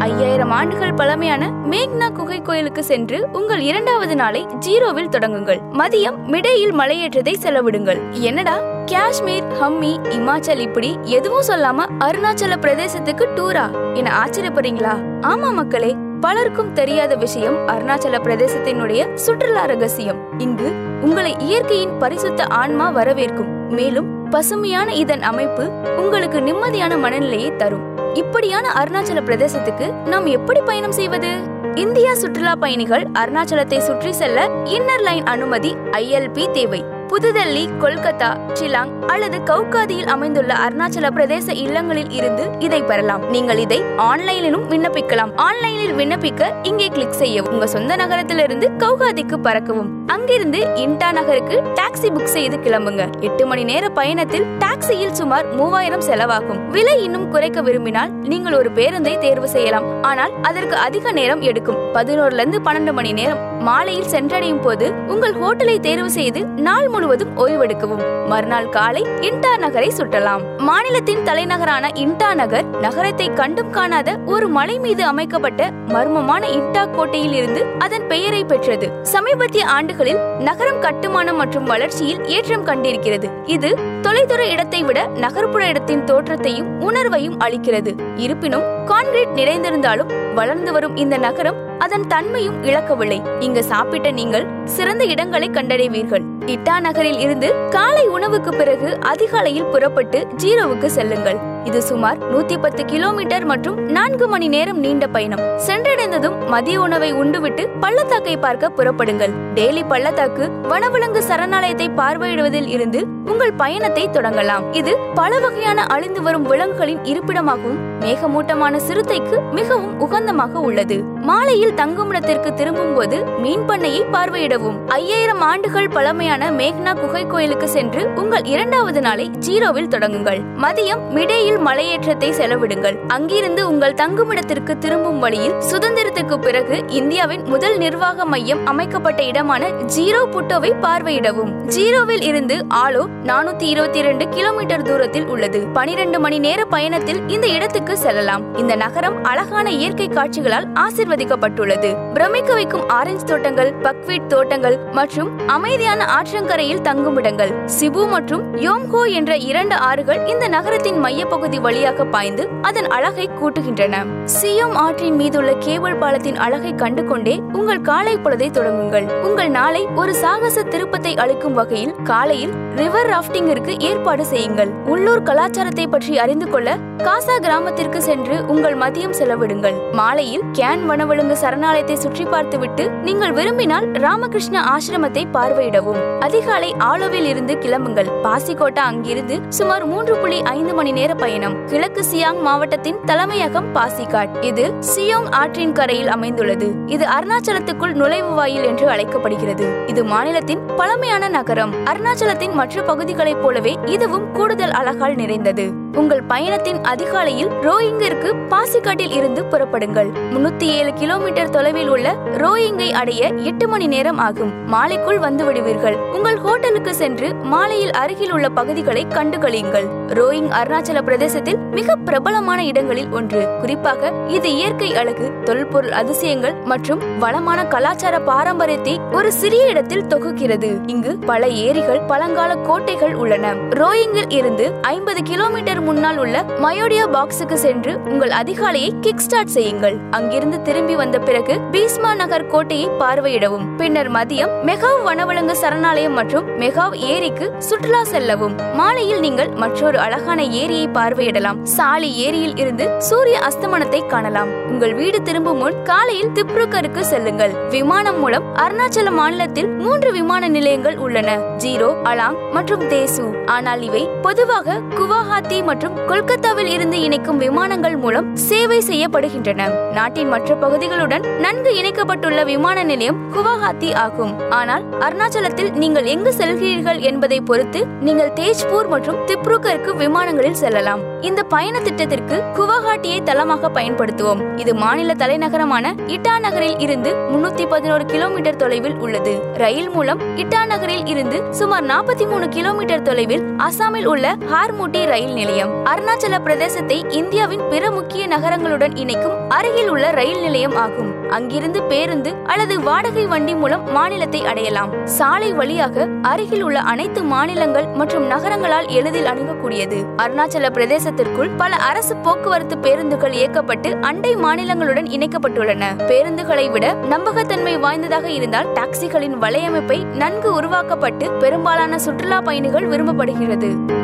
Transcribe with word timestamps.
ஐயாயிரம் 0.00 0.50
ஆண்டுகள் 0.50 0.94
பழமையான 0.94 1.50
மேக்னா 1.70 2.12
குகை 2.12 2.42
கோயிலுக்கு 2.42 2.84
சென்று 2.84 3.28
உங்கள் 3.32 3.60
இரண்டாவது 3.60 4.16
நாளை 4.16 4.46
ஜீரோவில் 4.46 5.08
தொடங்குங்கள். 5.08 5.60
மதியம் 5.72 6.24
மிடையில் 6.26 6.72
மலையேற்றத்தை 6.72 7.36
செலவிடுங்கள். 7.42 8.00
என்னடா? 8.10 8.60
காஷ்மீர் 8.86 9.44
ஹம்மி 9.60 9.96
இமாச்சல் 10.10 10.58
இப்படி 10.58 10.98
எதுவும் 11.02 11.44
சொல்லாம 11.48 11.86
அருணாச்சல 11.98 12.56
பிரதேசத்துக்கு 12.60 13.26
டூரா 13.36 13.94
என 13.94 14.12
ஆச்சரியப்படுறீங்களா? 14.24 14.94
ஆமா 15.20 15.52
மக்களே 15.52 15.96
பலருக்கும் 16.20 16.72
தெரியாத 16.72 17.14
விஷயம் 17.14 17.68
அருணாச்சல 17.68 18.18
பிரதேசத்தினுடைய 18.24 19.14
சுற்றுலா 19.14 19.64
ரகசியம். 19.64 20.38
இங்கு 20.38 20.72
உங்களை 21.00 21.36
இயற்கையின் 21.38 21.98
பரிசுத்த 21.98 22.44
ஆன்மா 22.44 22.94
வரவேற்கும். 22.94 23.68
மேலும் 23.68 24.19
பசுமையான 24.30 24.94
இதன் 24.94 25.22
அமைப்பு 25.22 25.64
உங்களுக்கு 25.96 26.38
நிம்மதியான 26.40 26.98
மனநிலையை 26.98 27.56
தரும். 27.56 28.14
இப்படியான 28.14 28.68
அருணாச்சல 28.68 29.20
பிரதேசத்துக்கு 29.26 29.92
நாம் 29.92 30.26
எப்படி 30.26 30.60
பயணம் 30.60 30.92
செய்வது? 30.92 31.30
இந்தியா 31.74 32.14
சுற்றுலா 32.14 32.54
பயணிகள் 32.54 33.04
அருணாச்சலத்தை 33.14 33.78
சுற்றி 33.78 34.12
செல்ல 34.12 34.48
இன்னர் 34.64 35.02
லைன் 35.02 35.24
அனுமதி 35.24 35.74
ஐஎல்பி 35.90 36.50
தேவை. 36.50 36.84
புதுடெல்லி 37.10 37.62
கொல்கத்தா 37.82 38.28
ஷிலாங் 38.58 38.90
அல்லது 39.12 39.38
கவுகாதியில் 39.50 40.10
அமைந்துள்ள 40.14 40.52
அருணாச்சல 40.64 41.06
பிரதேச 41.16 41.54
இல்லங்களில் 41.54 42.10
இருந்து 42.10 42.44
இதை 42.58 42.82
பெறலாம். 42.82 43.22
நீங்கள் 43.30 43.58
இதை 43.58 43.78
ஆன்லைனிலும் 44.08 44.66
விண்ணப்பிக்கலாம். 44.72 45.32
ஆன்லைனில் 45.46 45.94
விண்ணப்பிக்க 46.00 46.50
இங்கே 46.62 46.88
கிளிக் 46.88 47.18
செய்யவும். 47.22 47.52
உங்க 47.52 47.66
சொந்த 47.66 47.96
நகரத்திலிருந்து 47.96 48.70
கவுகாதிக்கு 48.78 49.38
பறக்கவும். 49.46 49.90
அங்கிருந்து 50.06 50.60
இன்டா 50.84 51.12
நகருக்கு 51.12 51.56
டாக்ஸி 51.80 52.08
புக் 52.16 52.34
செய்து 52.36 52.56
கிளம்புங்க. 52.56 53.04
எட்டு 53.20 53.46
மணி 53.46 53.64
நேர 53.64 53.88
பயணத்தில் 53.88 54.46
டாக்ஸியில் 54.58 55.12
சுமார் 55.12 55.48
மூவாயிரம் 55.54 56.06
செலவாகும். 56.10 56.60
விலை 56.76 57.02
இன்னும் 57.02 57.28
குறைக்க 57.30 57.60
விரும்பினால் 57.60 58.12
நீங்கள் 58.32 58.58
ஒரு 58.60 58.70
பேருந்தை 58.78 59.18
தேர்வு 59.18 59.48
செய்யலாம். 59.48 60.02
ஆனால் 60.02 60.32
அதற்கு 60.42 60.76
அதிக 60.76 61.12
நேரம் 61.12 61.40
எடுக்கும். 61.40 61.80
பதினோருல 61.98 62.42
இருந்து 62.44 62.60
பன்னெண்டு 62.68 62.92
மணி 62.92 63.12
நேரம் 63.12 63.42
மாலையில் 63.68 64.10
சென்றடையும் 64.12 64.62
போது 64.62 64.92
உங்கள் 65.06 65.34
ஹோட்டலை 65.42 65.80
தேர்வு 65.80 66.10
செய்து 66.10 66.42
நாள் 66.68 66.88
முழுவதும் 67.00 67.36
ஓய்வெடுக்கவும். 67.42 68.02
மறுநாள் 68.30 68.68
காலை 68.68 69.02
இன்டா 69.28 69.52
நகரை 69.56 69.92
சுற்றலாம். 69.98 70.42
மாநிலத்தின் 70.68 71.22
தலைநகரான 71.28 71.88
இன்டா 72.02 72.34
நகர் 72.40 72.66
நகரத்தை 72.80 73.26
கண்டும் 73.38 73.70
காணாத 73.70 74.18
ஒரு 74.26 74.48
மலை 74.48 74.78
மீது 74.78 75.02
அமைக்கப்பட்ட 75.04 75.70
மர்மமான 75.94 76.42
இன்டா 76.56 76.82
கோட்டையில் 76.96 77.32
இருந்து 77.32 77.62
அதன் 77.78 78.06
பெயரை 78.06 78.44
பெற்றது. 78.44 78.88
சமீபத்திய 79.02 79.64
ஆண்டுகளில் 79.76 80.20
நகரம் 80.38 80.80
கட்டுமானம் 80.80 81.36
மற்றும் 81.36 81.64
வளர்ச்சியில் 81.64 82.20
ஏற்றம் 82.36 82.66
கண்டிருக்கிறது. 82.66 83.30
இது 83.46 83.70
தொலைதூர 84.02 84.42
இடத்தை 84.46 84.82
விட 84.82 85.06
நகர்ப்புற 85.06 85.64
இடத்தின் 85.66 86.04
தோற்றத்தையும் 86.04 86.70
உணர்வையும் 86.80 87.40
அளிக்கிறது. 87.46 87.94
இருப்பினும் 88.16 88.68
கான்கிரீட் 88.86 89.36
நிறைந்திருந்தாலும் 89.40 90.12
வளர்ந்து 90.34 90.72
வரும் 90.72 90.96
இந்த 90.96 91.16
நகரம் 91.16 91.68
அதன் 91.78 92.06
தன்மையும் 92.06 92.62
இழக்கவில்லை. 92.62 93.22
இங்கு 93.40 93.64
சாப்பிட்ட 93.64 94.10
நீங்கள் 94.10 94.46
சிறந்த 94.64 95.04
இடங்களை 95.04 95.50
கண்டடைவீர்கள். 95.50 96.24
இட்டா 96.48 96.80
நகரில் 96.80 97.18
இருந்து 97.18 97.54
காலை 97.70 98.06
உணவுக்கு 98.06 98.50
பிறகு 98.50 98.98
அதிகாலையில் 99.00 99.64
புறப்பட்டு 99.64 100.26
ஜீரோவுக்கு 100.42 100.86
செல்லுங்கள். 100.86 101.38
இது 101.64 101.82
சுமார் 101.82 102.18
நூத்தி 102.18 102.60
பத்து 102.60 102.84
கிலோமீட்டர் 102.84 103.44
மற்றும் 103.44 103.86
நான்கு 103.86 104.28
மணி 104.28 104.48
நேரம் 104.48 104.78
நீண்ட 104.78 105.06
பயணம். 105.06 105.42
சென்றடைந்ததும் 105.66 106.48
மதிய 106.48 106.80
உணவை 106.80 107.12
உண்டுவிட்டு 107.12 107.68
பள்ளத்தாக்கை 107.80 108.36
பார்க்க 108.36 108.70
புறப்படுங்கள். 108.70 109.32
டெய்லி 109.54 109.82
பள்ளத்தாக்கு 109.88 110.50
வனவிலங்கு 110.68 111.22
சரணாலயத்தை 111.28 111.88
பார்வையிடுவதில் 111.96 112.66
இருந்து 112.66 113.06
உங்கள் 113.24 113.52
பயணத்தை 113.52 114.08
தொடங்கலாம். 114.10 114.72
இது 114.72 114.96
பல 115.14 115.38
வகையான 115.38 115.84
அழிந்து 115.84 116.22
வரும் 116.22 116.42
விலங்குகளின் 116.42 117.04
இருப்பிடமாகவும் 117.04 117.98
மேகமூட்டமான 118.00 118.80
சிறுத்தைக்கு 118.88 119.40
மிகவும் 119.52 120.00
உகந்தமாக 120.00 120.52
உள்ளது. 120.52 121.02
மாலையில் 121.22 121.74
தங்குமிடத்திற்கு 121.74 122.54
திரும்பும் 122.54 122.94
போது 122.94 123.24
மீன் 123.38 123.66
பண்ணையை 123.66 124.02
பார்வையிடவும். 124.12 124.88
ஐயாயிரம் 124.88 125.40
ஆண்டுகள் 125.40 125.88
பழமையான 125.88 126.28
மேக்னா 126.30 127.00
குகை 127.00 127.26
கோயிலுக்கு 127.26 127.68
சென்று 127.68 128.10
உங்கள் 128.14 128.42
இரண்டாவது 128.42 129.00
நாளை 129.00 129.30
ஜீரோவில் 129.46 129.88
தொடங்குங்கள். 129.88 130.40
மதியம் 130.56 131.00
மிடேயில் 131.14 131.58
மலையேற்றத்தை 131.58 132.30
செலவிடுங்கள். 132.30 132.98
அங்கிருந்து 133.06 133.68
உங்கள் 133.68 133.94
தங்குமிடத்திற்கு 133.94 134.78
திரும்பும் 134.78 135.18
வழியில் 135.18 135.52
சுதந்திரத்துக்கு 135.52 136.36
பிறகு 136.36 136.82
இந்தியாவின் 136.86 137.42
முதல் 137.44 137.76
நிர்வாக 137.76 138.24
மையம் 138.24 138.66
அமைக்கப்பட்ட 138.66 139.22
இடமான 139.22 139.68
ஜீரோ 139.68 140.26
புட்டோவை 140.30 140.72
பார்வையிடவும். 140.80 141.52
ஜீரோவில் 141.66 142.22
இருந்து 142.22 142.64
ஆலோ 142.74 143.06
நானூத்தி 143.24 143.62
இருபத்தி 143.62 143.98
இரண்டு 143.98 144.28
கிலோமீட்டர் 144.28 144.82
தூரத்தில் 144.82 145.26
உள்ளது. 145.26 145.66
பனிரெண்டு 145.66 146.20
மணி 146.20 146.38
நேர 146.38 146.64
பயணத்தில் 146.64 147.28
இந்த 147.28 147.46
இடத்துக்கு 147.46 147.98
செல்லலாம். 147.98 148.56
இந்த 148.56 148.76
நகரம் 148.76 149.24
அழகான 149.24 149.70
இயற்கை 149.70 150.08
காட்சிகளால் 150.08 150.68
ஆசிர்வதிக்கப்பட்டுள்ளது. 150.72 152.12
பிரமிக்க 152.12 152.54
வைக்கும் 152.54 152.88
ஆரஞ்சு 152.88 153.24
தோட்டங்கள் 153.24 153.74
பக்வீட் 153.74 154.26
தோட்டங்கள் 154.26 154.78
மற்றும் 154.92 155.46
அமைதியான 155.46 156.18
ஆற்றங்கரையில் 156.20 156.82
தங்குமிடங்கள் 156.86 157.52
சிபு 157.74 158.02
மற்றும் 158.12 158.42
யோம்ஹோ 158.64 159.02
என்ற 159.18 159.32
இரண்டு 159.50 159.76
ஆறுகள் 159.88 160.18
இந்த 160.32 160.44
நகரத்தின் 160.54 160.98
மையப்பகுதி 161.04 161.58
வழியாக 161.66 162.04
பாய்ந்து 162.14 162.44
அதன் 162.68 162.88
அழகை 162.96 163.26
கூட்டுகின்றன. 163.38 164.02
சியோம் 164.34 164.76
ஆற்றின் 164.82 165.16
மீதுள்ள 165.20 165.50
கேபிள் 165.66 165.96
பாலத்தின் 166.02 166.40
அழகை 166.46 166.72
கண்டு 166.82 167.04
கொண்டே 167.10 167.34
உங்கள் 167.58 167.80
காலை 167.90 168.14
பொழுதை 168.24 168.48
தொடங்குங்கள். 168.58 169.06
உங்கள் 169.28 169.50
நாளை 169.58 169.82
ஒரு 170.02 170.14
சாகச 170.22 170.64
திருப்பத்தை 170.74 171.12
அளிக்கும் 171.24 171.56
வகையில் 171.60 171.96
காலையில் 172.10 172.54
ரிவர் 172.80 173.10
ராஃப்டிங்கிற்கு 173.12 173.72
ஏற்பாடு 173.90 174.26
செய்யுங்கள். 174.32 174.72
உள்ளூர் 174.94 175.26
கலாச்சாரத்தை 175.30 175.86
பற்றி 175.94 176.14
அறிந்து 176.26 176.48
கொள்ள 176.50 176.76
காசா 177.06 177.38
கிராமத்திற்கு 177.46 178.00
சென்று 178.08 178.36
உங்கள் 178.54 178.78
மதியம் 178.84 179.16
செலவிடுங்கள். 179.20 179.78
மாலையில் 180.00 180.46
கேன் 180.60 180.84
வனவிலங்கு 180.90 181.38
சரணாலயத்தை 181.44 181.98
சுற்றி 182.04 182.26
பார்த்துவிட்டு 182.34 182.86
நீங்கள் 183.08 183.36
விரும்பினால் 183.40 183.88
ராமகிருஷ்ண 184.06 184.58
ஆசிரமத்தை 184.74 185.24
பார்வையிடவும். 185.38 186.02
அதிகாலை 186.18 186.74
ஆலோவில் 186.78 187.24
இருந்து 187.24 187.54
கிளம்புங்கள். 187.54 188.10
பாசிக்கோட்டா 188.22 188.78
அங்கிருந்து 188.78 189.40
சுமார் 189.48 189.84
மூன்று 189.84 190.16
புள்ளி 190.16 190.42
ஐந்து 190.42 190.74
மணி 190.74 190.92
நேர 190.92 191.14
பயணம். 191.14 191.66
கிழக்கு 191.66 192.04
சியாங் 192.14 192.40
மாவட்டத்தின் 192.40 192.96
தலைமையகம் 193.04 193.74
பாசிகாட். 193.74 194.44
இது 194.44 194.74
சியோங் 194.94 195.30
ஆற்றின் 195.30 195.72
கரையில் 195.72 196.08
அமைந்துள்ளது. 196.08 196.72
இது 196.86 197.06
அருணாச்சலத்துக்குள் 197.06 197.92
நுழைவு 197.92 198.34
வாயில் 198.34 198.64
என்று 198.64 198.88
அழைக்கப்படுகிறது. 198.88 199.84
இது 199.86 200.04
மாநிலத்தின் 200.04 200.66
பழமையான 200.76 201.28
நகரம். 201.28 201.74
அருணாச்சலத்தின் 201.84 202.52
மற்ற 202.52 202.82
பகுதிகளைப் 202.82 203.42
போலவே 203.42 203.78
இதுவும் 203.84 204.32
கூடுதல் 204.32 204.70
அழகால் 204.70 205.14
நிறைந்தது. 205.14 205.79
உங்கள் 205.96 206.22
பயணத்தின் 206.22 206.82
அதிகாலையில் 206.82 207.48
ரோயிங்கிற்கு 207.48 208.34
பாசிக்காட்டில் 208.48 209.10
இருந்து 209.10 209.42
புறப்படுங்கள். 209.42 210.10
முன்னூத்தி 210.30 210.62
ஏழு 210.62 210.92
கிலோமீட்டர் 210.92 211.50
தொலைவில் 211.50 211.88
உள்ள 211.88 212.16
ரோயிங்கை 212.36 212.92
அடைய 212.92 213.26
எட்டு 213.26 213.68
மணி 213.68 213.86
நேரம் 213.86 214.18
ஆகும். 214.18 214.72
மாலைக்குள் 214.72 215.18
வந்து 215.18 215.44
விடுவீர்கள். 215.44 215.96
உங்கள் 216.12 216.36
ஹோட்டலுக்கு 216.36 216.94
சென்று 216.94 217.34
மாலையில் 217.34 217.90
அருகில் 217.90 218.32
உள்ள 218.32 218.48
பகுதிகளை 218.48 219.06
கண்டுகளியுங்கள் 219.06 219.84
ரோயிங் 220.08 220.48
அருணாச்சல 220.48 221.02
பிரதேசத்தில் 221.02 221.56
மிக 221.56 221.96
பிரபலமான 221.96 222.64
இடங்களில் 222.64 223.10
ஒன்று. 223.10 223.48
குறிப்பாக 223.60 224.12
இது 224.28 224.54
இயற்கை 224.54 224.96
அழகு 224.96 225.32
தொல்பொருள் 225.44 225.90
அதிசயங்கள் 225.90 226.54
மற்றும் 226.64 227.18
வளமான 227.18 227.66
கலாச்சார 227.66 228.20
பாரம்பரியத்தை 228.20 229.00
ஒரு 229.12 229.32
சிறிய 229.32 229.66
இடத்தில் 229.66 230.04
தொகுக்கிறது. 230.04 230.88
இங்கு 230.88 231.18
பல 231.18 231.48
ஏரிகள் 231.48 232.00
பழங்கால 232.00 232.54
கோட்டைகள் 232.54 233.14
உள்ளன. 233.14 233.54
ரோயிங்கில் 233.54 234.32
இருந்து 234.32 234.72
ஐம்பது 234.82 235.22
கிலோமீட்டர் 235.22 235.79
முன்னால் 235.80 236.18
உள்ள 236.18 236.44
மயோடியா 236.64 237.04
பாக்ஸுக்கு 237.14 237.54
சென்று 237.54 237.98
உங்கள் 238.04 238.30
அதிகாலையை 238.30 238.90
கிக் 239.00 239.18
ஸ்டார்ட் 239.18 239.52
செய்யுங்கள். 239.56 239.96
அங்கிருந்து 240.10 240.62
திரும்பி 240.62 240.96
வந்த 240.96 241.18
பிறகு 241.18 241.60
பீஸ்மா 241.72 242.14
நகர் 242.14 242.46
கோட்டையை 242.46 242.88
பார்வையிடவும். 242.88 243.76
பின்னர் 243.76 244.10
மதியம் 244.12 244.52
மெகாவ் 244.68 245.02
வனவிலங்கு 245.04 245.56
சரணாலயம் 245.62 246.12
மற்றும் 246.12 246.60
மெகாவ் 246.60 246.96
ஏரிக்கு 246.96 247.52
சுற்றுலா 247.58 248.04
செல்லவும். 248.04 248.56
மாலையில் 248.74 249.20
நீங்கள் 249.20 249.48
மற்றொரு 249.48 249.98
அழகான 249.98 250.44
ஏரியை 250.44 250.88
பார்வையிடலாம். 250.88 251.62
சாலி 251.62 252.14
ஏரியில் 252.14 252.56
இருந்து 252.56 252.90
சூரிய 252.98 253.38
அஸ்தமனத்தை 253.48 254.06
காணலாம். 254.06 254.48
உங்கள் 254.66 254.94
வீடு 254.94 255.22
திரும்பும் 255.22 255.58
முன் 255.58 255.82
காலையில் 255.82 256.34
திப்ருகருக்கு 256.34 257.00
செல்லுங்கள். 257.00 257.54
விமானம் 257.68 258.18
மூலம் 258.18 258.44
அருணாச்சல 258.54 259.10
மாநிலத்தில் 259.10 259.68
மூன்று 259.68 260.12
விமான 260.12 260.48
நிலையங்கள் 260.48 260.96
உள்ளன. 260.96 261.36
ஜீரோ 261.58 261.88
அலாங் 262.04 262.38
மற்றும் 262.52 262.88
தேசு. 262.88 263.24
ஆனால் 263.46 263.82
இவை 263.82 264.08
பொதுவாக 264.22 264.80
குவாஹாத்தி 264.98 265.62
மற்றும் 265.70 265.98
கொல்கத்தாவில் 266.06 266.70
இருந்து 266.74 267.00
இணைக்கும் 267.06 267.40
விமானங்கள் 267.44 267.96
மூலம் 267.96 268.28
சேவை 268.48 268.78
செய்யப்படுகின்றன. 268.88 269.66
நாட்டின் 269.92 270.30
மற்ற 270.32 270.54
பகுதிகளுடன் 270.54 271.24
நன்கு 271.44 271.70
இணைக்கப்பட்டுள்ள 271.80 272.40
விமான 272.44 272.82
நிலையம் 272.82 273.20
குவஹாத்தி 273.34 273.90
ஆகும். 274.04 274.34
ஆனால் 274.50 274.84
அருணாச்சலத்தில் 275.06 275.72
நீங்கள் 275.82 276.10
எங்கு 276.14 276.32
செல்கிறீர்கள் 276.40 277.00
என்பதை 277.10 277.40
பொறுத்து 277.40 277.82
நீங்கள் 278.00 278.34
தேஜ்பூர் 278.40 278.88
மற்றும் 278.88 279.22
திப்ருகருக்கு 279.26 279.94
விமானங்களில் 280.04 280.60
செல்லலாம். 280.64 281.09
இந்த 281.28 281.42
பயண 281.42 281.80
திட்டத்திற்கு 281.80 282.36
குவஹாட்டியை 282.56 283.22
தளமாக 283.22 283.68
பயன்படுத்துவோம். 283.68 284.58
இது 284.58 284.74
மாநில 284.74 285.14
தலைநகரமான 285.14 285.92
இட்டா 286.06 286.38
நகரில் 286.38 286.78
இருந்து 286.78 287.10
முன்னூத்தி 287.32 287.64
பதினோரு 287.68 288.04
கிலோமீட்டர் 288.04 288.56
தொலைவில் 288.56 288.94
உள்ளது. 288.94 289.34
ரயில் 289.54 289.90
மூலம் 289.90 290.20
இட்டா 290.36 290.66
நகரில் 290.66 291.06
இருந்து 291.06 291.42
சுமார் 291.50 291.86
நாற்பத்தி 291.86 292.26
மூணு 292.26 292.48
கிலோமீட்டர் 292.48 293.02
தொலைவில் 293.02 293.44
அசாமில் 293.58 294.04
உள்ள 294.04 294.36
ஹார்மூட்டி 294.52 295.04
ரயில் 295.04 295.32
நிலையம். 295.32 295.72
அருணாச்சல 295.84 296.38
பிரதேசத்தை 296.46 296.98
இந்தியாவின் 297.08 297.64
பிற 297.68 297.90
முக்கிய 297.90 298.26
நகரங்களுடன் 298.26 298.96
இணைக்கும் 298.96 299.36
அருகில் 299.48 299.88
உள்ள 299.88 300.10
ரயில் 300.10 300.40
நிலையம் 300.40 300.76
ஆகும். 300.76 301.28
அங்கிருந்து 301.30 301.82
பேருந்து 301.82 302.30
அல்லது 302.44 302.80
வாடகை 302.80 303.26
வண்டி 303.26 303.54
மூலம் 303.54 303.92
மாநிலத்தை 303.92 304.44
அடையலாம். 304.44 305.06
சாலை 305.18 305.52
வழியாக 305.52 306.06
அருகில் 306.22 306.62
உள்ள 306.62 306.78
அனைத்து 306.80 307.22
மாநிலங்கள் 307.22 307.86
மற்றும் 307.86 308.26
நகரங்களால் 308.26 308.88
எளிதில் 308.88 309.26
அணுகக்கூடியது. 309.26 309.98
அருணாச்சல 310.16 310.70
பிரதேசத்திற்குள் 311.10 311.56
பல 311.56 311.76
அரசு 311.76 312.16
போக்குவரத்து 312.16 312.78
பேருந்துகள் 312.78 313.32
இயக்கப்பட்டு 313.32 314.00
அண்டை 314.00 314.36
மாநிலங்களுடன் 314.36 315.08
இணைக்கப்பட்டுள்ளன. 315.16 315.84
பேருந்துகளை 316.08 316.70
விட 316.70 316.92
நம்பகத்தன்மை 316.92 317.78
வாய்ந்ததாக 317.78 318.30
இருந்தால் 318.30 318.68
டாக்ஸிகளின் 318.72 319.36
வலையமைப்பை 319.40 320.04
நன்கு 320.04 320.52
உருவாக்கப்பட்டு 320.52 321.30
பெரும்பாலான 321.30 321.98
சுற்றுலா 321.98 322.40
பயணிகள் 322.40 322.88
விரும்பப்படுகிறது. 322.88 323.98